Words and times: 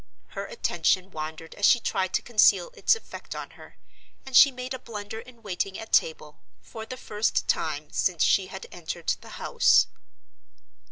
Her 0.29 0.47
attention 0.47 1.11
wandered 1.11 1.53
as 1.53 1.67
she 1.67 1.79
tried 1.79 2.11
to 2.15 2.23
conceal 2.23 2.71
its 2.73 2.95
effect 2.95 3.35
on 3.35 3.51
her; 3.51 3.77
and 4.25 4.35
she 4.35 4.51
made 4.51 4.73
a 4.73 4.79
blunder 4.79 5.19
in 5.19 5.43
waiting 5.43 5.77
at 5.77 5.91
table, 5.93 6.39
for 6.59 6.87
the 6.87 6.97
first 6.97 7.47
time 7.47 7.91
since 7.91 8.23
she 8.23 8.47
had 8.47 8.65
entered 8.71 9.09
the 9.21 9.29
house. 9.37 9.85